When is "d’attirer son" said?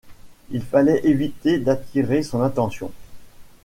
1.59-2.41